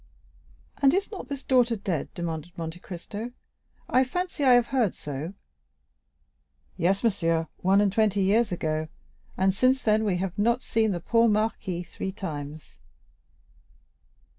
"And 0.81 0.95
is 0.95 1.11
not 1.11 1.27
this 1.27 1.43
daughter 1.43 1.75
dead?" 1.75 2.11
demanded 2.15 2.57
Monte 2.57 2.79
Cristo; 2.79 3.33
"I 3.87 4.03
fancy 4.03 4.43
I 4.43 4.53
have 4.53 4.65
heard 4.73 4.95
so." 4.95 5.35
"Yes, 6.75 7.03
monsieur, 7.03 7.47
one 7.57 7.79
and 7.81 7.93
twenty 7.93 8.23
years 8.23 8.51
ago; 8.51 8.87
and 9.37 9.53
since 9.53 9.83
then 9.83 10.03
we 10.03 10.17
have 10.17 10.39
not 10.39 10.63
seen 10.63 10.89
the 10.89 11.01
poor 11.01 11.29
marquis 11.29 11.83
three 11.83 12.11
times." 12.11 12.79